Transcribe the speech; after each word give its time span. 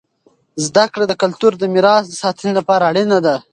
زده 0.65 0.85
کړه 0.93 1.05
د 1.07 1.13
کلتور 1.21 1.51
د 1.57 1.63
میراث 1.73 2.03
د 2.09 2.13
ساتنې 2.23 2.51
لپاره 2.59 2.83
اړینه 2.91 3.17
دی. 3.25 3.35